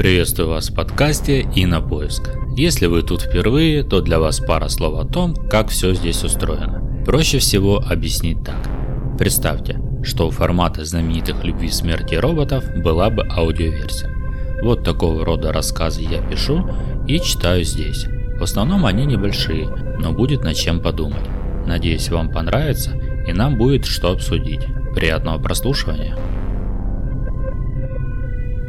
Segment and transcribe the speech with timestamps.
[0.00, 2.30] Приветствую вас в подкасте и на поиск.
[2.56, 7.04] Если вы тут впервые, то для вас пара слов о том, как все здесь устроено.
[7.04, 8.56] Проще всего объяснить так.
[9.18, 14.08] Представьте, что у формата знаменитых «Любви, смерти роботов» была бы аудиоверсия.
[14.62, 16.66] Вот такого рода рассказы я пишу
[17.06, 18.06] и читаю здесь.
[18.38, 21.28] В основном они небольшие, но будет над чем подумать.
[21.66, 22.92] Надеюсь, вам понравится
[23.28, 24.64] и нам будет что обсудить.
[24.94, 26.16] Приятного прослушивания!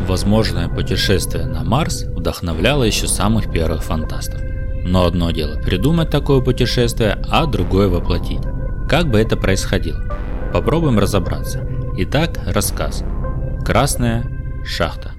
[0.07, 4.41] Возможное путешествие на Марс вдохновляло еще самых первых фантастов.
[4.83, 8.41] Но одно дело придумать такое путешествие, а другое воплотить.
[8.89, 10.03] Как бы это происходило?
[10.51, 11.65] Попробуем разобраться.
[11.97, 13.03] Итак, рассказ.
[13.63, 15.13] Красная шахта.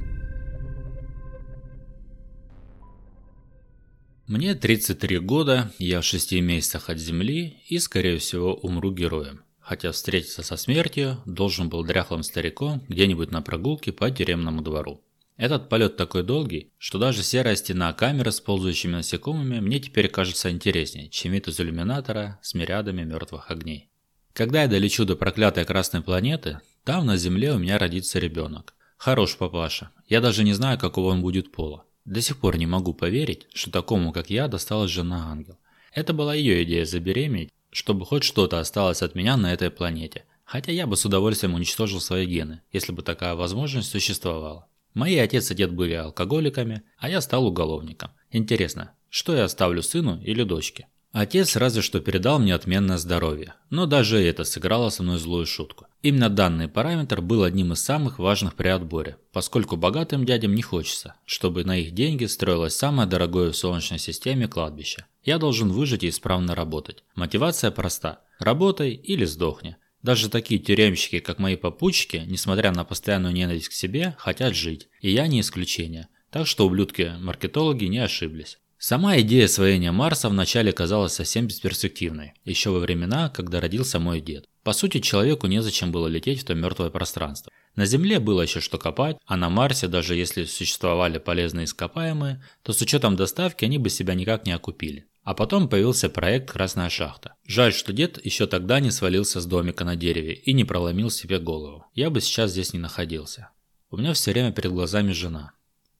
[4.26, 9.90] Мне 33 года, я в 6 месяцах от Земли и, скорее всего, умру героем хотя
[9.90, 15.02] встретиться со смертью должен был дряхлым стариком где-нибудь на прогулке по тюремному двору.
[15.38, 20.51] Этот полет такой долгий, что даже серая стена камеры с ползающими насекомыми мне теперь кажется
[20.51, 23.88] интереснее, чем вид из иллюминатора с мириадами мертвых огней.
[24.34, 28.74] Когда я долечу до проклятой красной планеты, там на Земле у меня родится ребенок.
[28.98, 31.86] Хорош папаша, я даже не знаю, какого он будет пола.
[32.04, 35.59] До сих пор не могу поверить, что такому, как я, досталась жена-ангел.
[35.95, 40.24] Это была ее идея забеременеть, чтобы хоть что-то осталось от меня на этой планете.
[40.45, 44.68] Хотя я бы с удовольствием уничтожил свои гены, если бы такая возможность существовала.
[44.92, 48.10] Мои отец и дед были алкоголиками, а я стал уголовником.
[48.30, 50.88] Интересно, что я оставлю сыну или дочке?
[51.13, 55.87] Отец разве что передал мне отменное здоровье, но даже это сыграло со мной злую шутку.
[56.01, 61.16] Именно данный параметр был одним из самых важных при отборе, поскольку богатым дядям не хочется,
[61.27, 65.04] чтобы на их деньги строилось самое дорогое в Солнечной системе кладбище.
[65.22, 67.04] Я должен выжить и исправно работать.
[67.15, 69.76] Мотивация проста– работай или сдохни.
[70.03, 75.10] Даже такие тюремщики, как мои попутчики, несмотря на постоянную ненависть к себе, хотят жить, и
[75.10, 76.09] я не исключение.
[76.31, 78.59] Так что ублюдки-маркетологи не ошиблись.
[78.84, 84.48] Сама идея освоения Марса вначале казалась совсем бесперспективной, еще во времена, когда родился мой дед.
[84.65, 87.53] По сути, человеку незачем было лететь в то мертвое пространство.
[87.76, 92.72] На Земле было еще что копать, а на Марсе, даже если существовали полезные ископаемые, то
[92.72, 95.06] с учетом доставки они бы себя никак не окупили.
[95.22, 97.34] А потом появился проект «Красная шахта».
[97.47, 101.38] Жаль, что дед еще тогда не свалился с домика на дереве и не проломил себе
[101.38, 101.87] голову.
[101.94, 103.50] Я бы сейчас здесь не находился.
[103.92, 105.53] У меня все время перед глазами жена.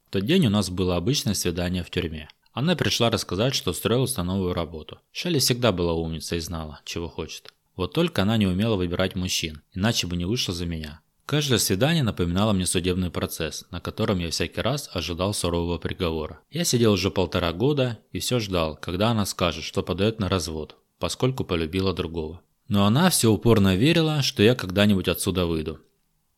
[0.09, 2.29] В тот день у нас было обычное свидание в тюрьме.
[2.53, 4.99] Она пришла рассказать, что устроилась новую работу.
[5.11, 7.53] Шелли всегда была умница и знала, чего хочет.
[7.77, 11.01] Вот только она не умела выбирать мужчин, иначе бы не вышла за меня.
[11.25, 16.41] Каждое свидание напоминало мне судебный процесс, на котором я всякий раз ожидал сурового приговора.
[16.51, 20.77] Я сидел уже полтора года и все ждал, когда она скажет, что подает на развод,
[20.99, 22.43] поскольку полюбила другого.
[22.69, 25.81] Но она все упорно верила, что я когда-нибудь отсюда выйду.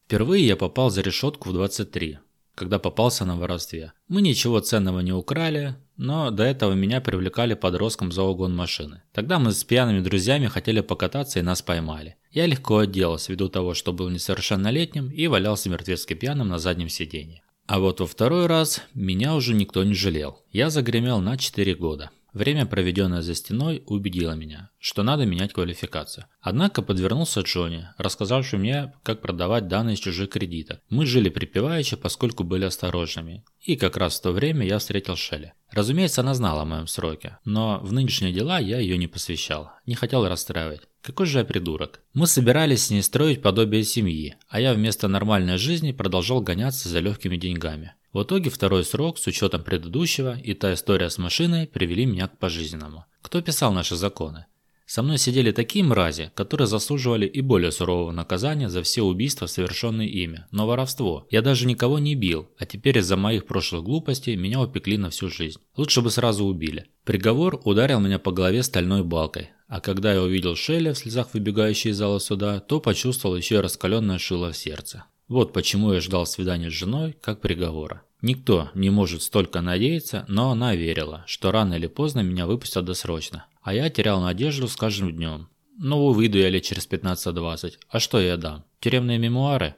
[0.04, 2.18] Впервые я попал за решетку в 23,
[2.54, 3.92] когда попался на воровстве.
[4.06, 9.02] Мы ничего ценного не украли, но до этого меня привлекали подростком за угон машины.
[9.12, 12.16] Тогда мы с пьяными друзьями хотели покататься и нас поймали.
[12.30, 17.42] Я легко отделался ввиду того, что был несовершеннолетним и валялся мертвецки пьяным на заднем сиденье.
[17.66, 20.42] А вот во второй раз меня уже никто не жалел.
[20.52, 22.10] Я загремел на 4 года.
[22.34, 26.26] Время, проведенное за стеной, убедило меня, что надо менять квалификацию.
[26.40, 30.80] Однако подвернулся Джонни, рассказавший мне, как продавать данные из чужих кредитов.
[30.90, 33.44] Мы жили припеваючи, поскольку были осторожными.
[33.60, 35.54] И как раз в то время я встретил Шелли.
[35.74, 39.96] Разумеется, она знала о моем сроке, но в нынешние дела я ее не посвящал, не
[39.96, 40.82] хотел расстраивать.
[41.02, 42.00] Какой же я придурок.
[42.12, 47.00] Мы собирались с ней строить подобие семьи, а я вместо нормальной жизни продолжал гоняться за
[47.00, 47.94] легкими деньгами.
[48.12, 52.38] В итоге второй срок с учетом предыдущего и та история с машиной привели меня к
[52.38, 53.06] пожизненному.
[53.20, 54.46] Кто писал наши законы?
[54.86, 60.08] Со мной сидели такие мрази, которые заслуживали и более сурового наказания за все убийства, совершенные
[60.08, 61.26] ими, но воровство.
[61.30, 65.28] Я даже никого не бил, а теперь из-за моих прошлых глупостей меня упекли на всю
[65.30, 65.58] жизнь.
[65.76, 66.86] Лучше бы сразу убили.
[67.04, 71.90] Приговор ударил меня по голове стальной балкой, а когда я увидел Шелли в слезах выбегающей
[71.90, 75.04] из зала суда, то почувствовал еще раскаленное шило в сердце.
[75.28, 78.02] Вот почему я ждал свидания с женой, как приговора.
[78.20, 83.46] Никто не может столько надеяться, но она верила, что рано или поздно меня выпустят досрочно.
[83.62, 85.48] А я терял надежду с каждым днем.
[85.78, 87.74] Ну, выйду я лет через 15-20.
[87.88, 88.64] А что я дам?
[88.80, 89.74] Тюремные мемуары?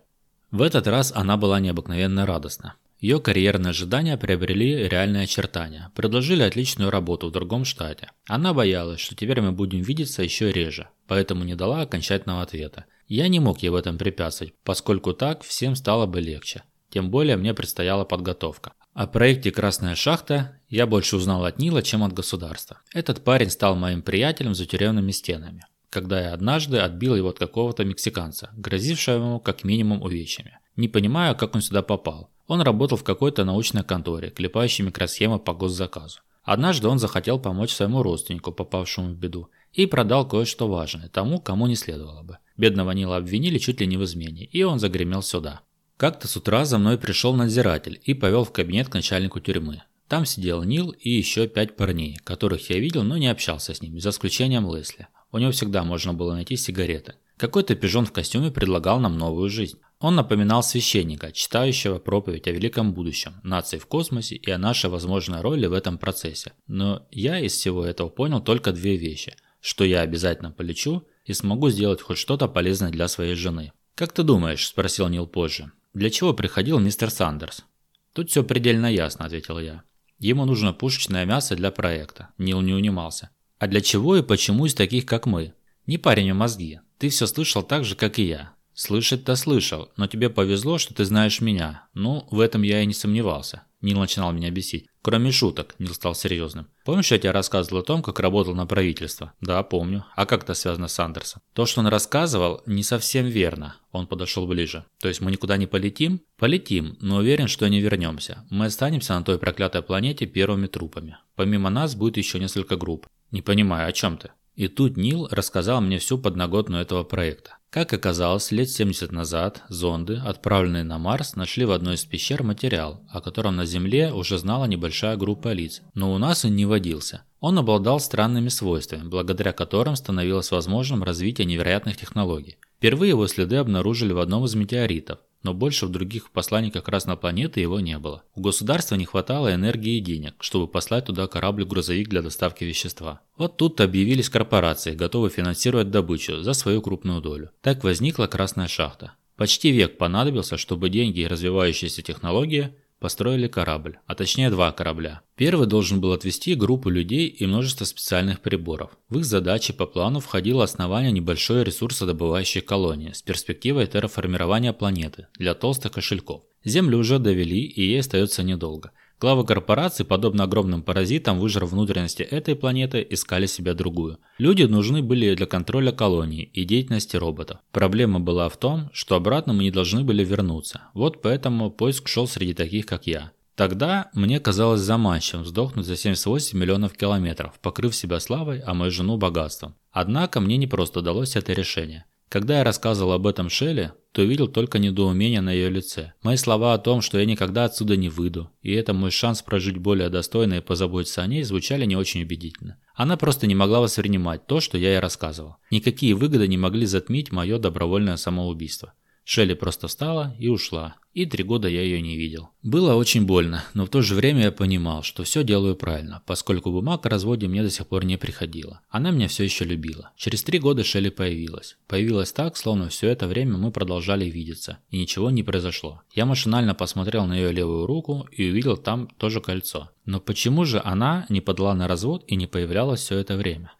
[0.50, 2.74] В этот раз она была необыкновенно радостна.
[3.00, 5.90] Ее карьерные ожидания приобрели реальные очертания.
[5.94, 8.10] Предложили отличную работу в другом штате.
[8.26, 12.86] Она боялась, что теперь мы будем видеться еще реже, поэтому не дала окончательного ответа.
[13.08, 16.64] Я не мог ей в этом препятствовать, поскольку так всем стало бы легче.
[16.90, 18.72] Тем более мне предстояла подготовка.
[18.94, 22.80] О проекте «Красная шахта» я больше узнал от Нила, чем от государства.
[22.94, 25.66] Этот парень стал моим приятелем за тюремными стенами.
[25.88, 30.58] когда я однажды отбил его от какого-то мексиканца, грозившего ему как минимум увечьями.
[30.76, 32.30] Не понимаю, как он сюда попал.
[32.46, 36.20] Он работал в какой-то научной конторе, клепающей микросхемы по госзаказу.
[36.42, 41.66] Однажды он захотел помочь своему родственнику, попавшему в беду, и продал кое-что важное тому, кому
[41.66, 42.38] не следовало бы.
[42.56, 45.62] Бедного Нила обвинили чуть ли не в измене, и он загремел сюда.
[45.96, 49.82] Как-то с утра за мной пришел надзиратель и повел в кабинет к начальнику тюрьмы.
[50.08, 53.98] Там сидел Нил и еще пять парней, которых я видел, но не общался с ними,
[53.98, 55.08] за исключением Лесли.
[55.32, 57.14] У него всегда можно было найти сигареты.
[57.36, 59.78] Какой-то пижон в костюме предлагал нам новую жизнь.
[59.98, 65.40] Он напоминал священника, читающего проповедь о великом будущем, нации в космосе и о нашей возможной
[65.40, 66.52] роли в этом процессе.
[66.66, 69.34] Но я из всего этого понял только две вещи.
[69.60, 73.72] Что я обязательно полечу и смогу сделать хоть что-то полезное для своей жены.
[73.94, 75.72] «Как ты думаешь?»– спросил Нил позже.
[75.92, 77.64] «Для чего приходил мистер Сандерс?»
[78.12, 79.84] «Тут все предельно ясно»,– ответил я.
[80.18, 82.30] Ему нужно пушечное мясо для проекта.
[82.38, 83.30] Нил не унимался.
[83.58, 85.52] А для чего и почему из таких, как мы?
[85.86, 86.80] Не парень мне мозги.
[86.98, 88.54] Ты все слышал так же, как и я.
[88.72, 91.88] Слышать-то слышал, но тебе повезло, что ты знаешь меня.
[91.94, 93.62] Ну, в этом я и не сомневался.
[93.80, 94.88] Нил начинал меня бесить.
[95.06, 96.66] Кроме шуток, Нил стал серьезным.
[96.84, 99.34] Помнишь, я тебе рассказывал о том, как работал на правительство?
[99.40, 100.04] Да, помню.
[100.16, 101.42] А как это связано с Андерсом?
[101.52, 103.76] То, что он рассказывал, не совсем верно.
[103.92, 104.84] Он подошел ближе.
[104.98, 106.22] То есть мы никуда не полетим?
[106.36, 108.44] Полетим, но уверен, что не вернемся.
[108.50, 111.18] Мы останемся на той проклятой планете первыми трупами.
[111.36, 113.06] Помимо нас будет еще несколько групп.
[113.30, 114.32] Не понимаю, о чем ты?
[114.56, 117.58] И тут Нил рассказал мне всю подноготную этого проекта.
[117.68, 123.02] Как оказалось, лет 70 назад зонды, отправленные на Марс, нашли в одной из пещер материал,
[123.10, 127.24] о котором на Земле уже знала небольшая группа лиц, но у нас он не водился.
[127.38, 132.56] Он обладал странными свойствами, благодаря которым становилось возможным развитие невероятных технологий.
[132.78, 137.60] Впервые его следы обнаружили в одном из метеоритов, но больше в других посланниках Красной планеты
[137.60, 138.24] его не было.
[138.34, 143.20] У государства не хватало энергии и денег, чтобы послать туда корабль-грузовик для доставки вещества.
[143.36, 147.50] Вот тут объявились корпорации, готовые финансировать добычу за свою крупную долю.
[147.62, 149.12] Так возникла Красная шахта.
[149.36, 155.22] Почти век понадобился, чтобы деньги и развивающиеся технологии построили корабль, а точнее два корабля.
[155.36, 158.90] Первый должен был отвезти группу людей и множество специальных приборов.
[159.08, 165.54] В их задачи по плану входило основание небольшой ресурсодобывающей колонии с перспективой терраформирования планеты для
[165.54, 166.42] толстых кошельков.
[166.64, 172.54] Землю уже довели и ей остается недолго– Главы корпораций, подобно огромным паразитам, выжрав внутренности этой
[172.54, 174.18] планеты, искали себе другую.
[174.36, 177.60] Люди нужны были для контроля колонии и деятельности роботов.
[177.72, 180.82] Проблема была в том, что обратно мы не должны были вернуться.
[180.92, 183.32] Вот поэтому поиск шел среди таких, как я.
[183.54, 189.16] Тогда мне казалось заманчивым сдохнуть за 78 миллионов километров, покрыв себя славой, а мою жену
[189.16, 189.76] богатством.
[189.92, 192.04] Однако мне не просто удалось это решение.
[192.28, 196.14] Когда я рассказывал об этом Шелле, то увидел только недоумение на ее лице.
[196.22, 199.76] Мои слова о том, что я никогда отсюда не выйду, и это мой шанс прожить
[199.76, 202.78] более достойно и позаботиться о ней, звучали не очень убедительно.
[202.94, 205.56] Она просто не могла воспринимать то, что я ей рассказывал.
[205.70, 208.94] Никакие выгоды не могли затмить мое добровольное самоубийство.
[209.28, 212.50] Шелли просто встала и ушла, и три года я ее не видел.
[212.62, 216.70] Было очень больно, но в то же время я понимал, что все делаю правильно, поскольку
[216.70, 218.82] бумаг о разводе мне до сих пор не приходила.
[218.88, 220.12] Она меня все еще любила.
[220.16, 221.76] Через три года Шелли появилась.
[221.88, 226.02] Появилась так, словно все это время мы продолжали видеться, и ничего не произошло.
[226.14, 229.90] Я машинально посмотрел на ее левую руку и увидел там тоже кольцо.
[230.04, 233.72] Но почему же она не подала на развод и не появлялась все это время?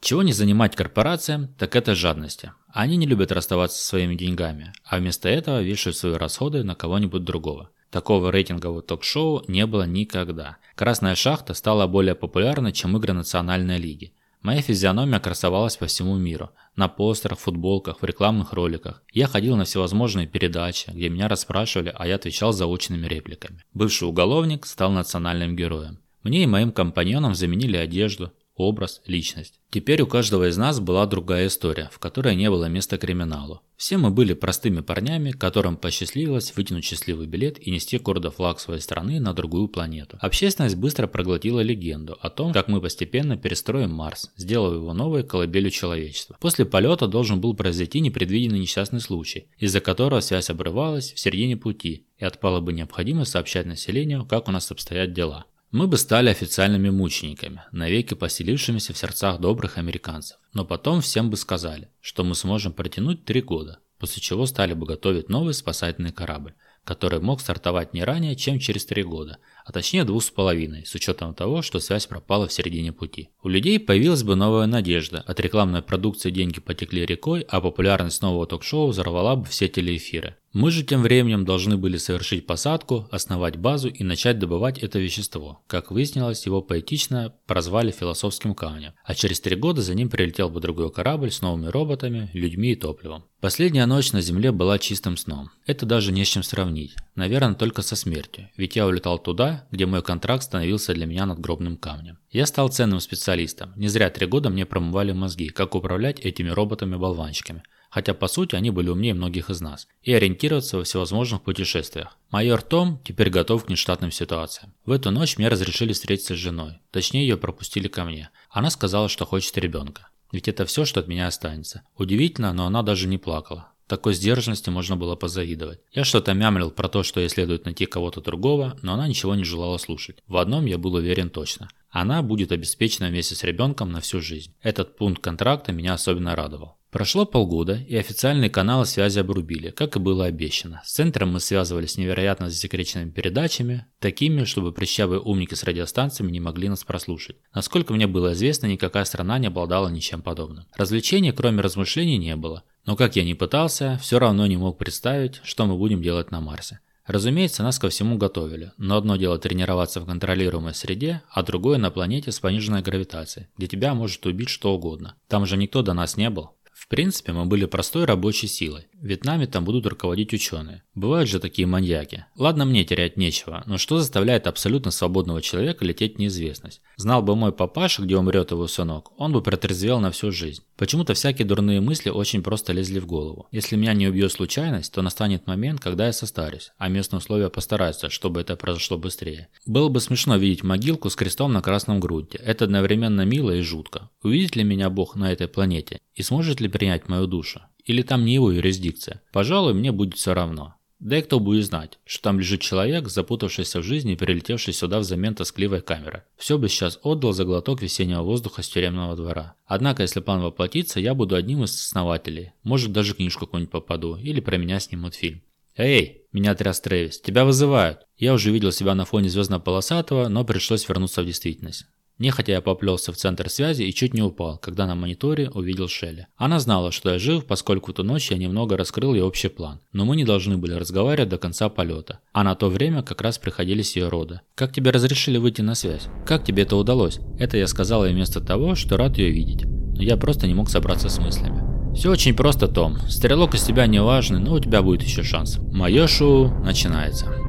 [0.00, 2.52] Чего не занимать корпорациям, так это жадности.
[2.72, 7.24] Они не любят расставаться со своими деньгами, а вместо этого вешают свои расходы на кого-нибудь
[7.24, 7.70] другого.
[7.90, 10.58] Такого рейтингового ток-шоу не было никогда.
[10.76, 14.12] Красная шахта стала более популярной, чем игры национальной лиги.
[14.42, 16.50] Моя физиономия красовалась по всему миру.
[16.76, 19.02] На постерах, футболках, в рекламных роликах.
[19.12, 23.64] Я ходил на всевозможные передачи, где меня расспрашивали, а я отвечал заученными репликами.
[23.74, 25.98] Бывший уголовник стал национальным героем.
[26.22, 29.60] Мне и моим компаньонам заменили одежду, образ, личность.
[29.70, 33.62] Теперь у каждого из нас была другая история, в которой не было места криминалу.
[33.76, 38.80] Все мы были простыми парнями, которым посчастливилось вытянуть счастливый билет и нести гордо флаг своей
[38.80, 40.18] страны на другую планету.
[40.20, 45.70] Общественность быстро проглотила легенду о том, как мы постепенно перестроим Марс, сделав его новой колыбелью
[45.70, 46.36] человечества.
[46.40, 52.06] После полета должен был произойти непредвиденный несчастный случай, из-за которого связь обрывалась в середине пути
[52.18, 55.46] и отпала бы необходимость сообщать населению, как у нас обстоят дела.
[55.70, 60.36] Мы бы стали официальными мучениками, навеки поселившимися в сердцах добрых американцев.
[60.52, 64.84] Но потом всем бы сказали, что мы сможем протянуть три года, после чего стали бы
[64.84, 70.02] готовить новый спасательный корабль, который мог стартовать не ранее, чем через три года, а точнее
[70.02, 73.30] двух с половиной, с учетом того, что связь пропала в середине пути.
[73.40, 78.48] У людей появилась бы новая надежда, от рекламной продукции деньги потекли рекой, а популярность нового
[78.48, 80.36] ток-шоу взорвала бы все телеэфиры.
[80.52, 85.62] Мы же тем временем должны были совершить посадку, основать базу и начать добывать это вещество.
[85.68, 90.60] Как выяснилось, его поэтично прозвали философским камнем, а через три года за ним прилетел бы
[90.60, 93.22] другой корабль с новыми роботами, людьми и топливом.
[93.40, 95.50] Последняя ночь на Земле была чистым сном.
[95.66, 96.96] Это даже не с чем сравнить.
[97.14, 101.76] Наверное, только со смертью, ведь я улетал туда, где мой контракт становился для меня надгробным
[101.76, 102.18] камнем.
[102.28, 103.72] Я стал ценным специалистом.
[103.76, 108.70] Не зря три года мне промывали мозги, как управлять этими роботами-болванчиками хотя по сути они
[108.70, 112.16] были умнее многих из нас, и ориентироваться во всевозможных путешествиях.
[112.30, 114.72] Майор Том теперь готов к нештатным ситуациям.
[114.86, 118.30] В эту ночь мне разрешили встретиться с женой, точнее ее пропустили ко мне.
[118.48, 120.08] Она сказала, что хочет ребенка.
[120.32, 121.82] Ведь это все, что от меня останется.
[121.96, 123.72] Удивительно, но она даже не плакала.
[123.90, 125.80] Такой сдержанности можно было позавидовать.
[125.90, 129.42] Я что-то мямлил про то, что ей следует найти кого-то другого, но она ничего не
[129.42, 130.22] желала слушать.
[130.28, 131.68] В одном я был уверен точно.
[131.90, 134.54] Она будет обеспечена вместе с ребенком на всю жизнь.
[134.62, 136.76] Этот пункт контракта меня особенно радовал.
[136.90, 140.82] Прошло полгода, и официальные каналы связи обрубили, как и было обещано.
[140.84, 146.40] С центром мы связывались с невероятно засекреченными передачами, такими, чтобы прищавые умники с радиостанциями не
[146.40, 147.36] могли нас прослушать.
[147.54, 150.66] Насколько мне было известно, никакая страна не обладала ничем подобным.
[150.74, 152.64] Развлечений, кроме размышлений, не было.
[152.84, 156.40] Но как я ни пытался, все равно не мог представить, что мы будем делать на
[156.40, 156.80] Марсе.
[157.06, 161.90] Разумеется, нас ко всему готовили, но одно дело тренироваться в контролируемой среде, а другое на
[161.90, 165.16] планете с пониженной гравитацией, где тебя может убить что угодно.
[165.28, 166.50] Там же никто до нас не был.
[166.80, 168.86] В принципе, мы были простой рабочей силой.
[168.94, 170.82] В Вьетнаме там будут руководить ученые.
[170.94, 172.24] Бывают же такие маньяки.
[172.36, 176.80] Ладно, мне терять нечего, но что заставляет абсолютно свободного человека лететь в неизвестность?
[176.96, 180.62] Знал бы мой папаша, где умрет его сынок, он бы протрезвел на всю жизнь.
[180.76, 183.46] Почему-то всякие дурные мысли очень просто лезли в голову.
[183.52, 188.08] Если меня не убьет случайность, то настанет момент, когда я состарюсь, а местные условия постараются,
[188.08, 189.48] чтобы это произошло быстрее.
[189.66, 192.38] Было бы смешно видеть могилку с крестом на красном грунте.
[192.38, 194.08] Это одновременно мило и жутко.
[194.22, 196.00] Увидит ли меня Бог на этой планете?
[196.14, 197.60] И сможет ли принять мою душу?
[197.84, 199.20] Или там не его юрисдикция?
[199.32, 200.76] Пожалуй, мне будет все равно.
[201.00, 204.98] Да и кто будет знать, что там лежит человек, запутавшийся в жизни и прилетевший сюда
[204.98, 206.24] взамен тоскливой камеры.
[206.36, 209.54] Все бы сейчас отдал за глоток весеннего воздуха с тюремного двора.
[209.64, 212.52] Однако, если план воплотится, я буду одним из основателей.
[212.64, 215.40] Может, даже книжку какую-нибудь попаду, или про меня снимут фильм.
[215.74, 217.20] «Эй!»– меня тряс Трэвис.
[217.20, 221.86] «Тебя вызывают!» Я уже видел себя на фоне звездно-полосатого, но пришлось вернуться в действительность.
[222.20, 226.26] Нехотя я поплелся в центр связи и чуть не упал, когда на мониторе увидел Шелли.
[226.36, 229.80] Она знала, что я жив, поскольку ту ночь я немного раскрыл ей общий план.
[229.92, 232.20] Но мы не должны были разговаривать до конца полета.
[232.34, 234.42] А на то время как раз приходились ее роды.
[234.54, 236.08] «Как тебе разрешили выйти на связь?
[236.26, 239.64] Как тебе это удалось?» Это я сказал ей вместо того, что рад ее видеть.
[239.64, 241.94] Но я просто не мог собраться с мыслями.
[241.94, 242.98] Все очень просто, Том.
[243.08, 245.58] Стрелок из тебя не важный, но у тебя будет еще шанс.
[245.72, 247.39] Мое шоу начинается.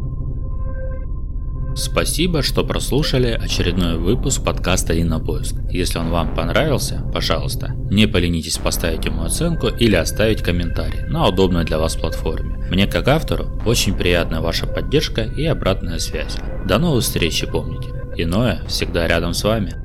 [1.75, 5.55] Спасибо, что прослушали очередной выпуск подкаста «И на поиск».
[5.69, 11.63] Если он вам понравился, пожалуйста, не поленитесь поставить ему оценку или оставить комментарий на удобной
[11.63, 12.57] для вас платформе.
[12.69, 16.37] Мне как автору очень приятна ваша поддержка и обратная связь.
[16.65, 19.80] До новых встреч и помните, иное всегда рядом с вами.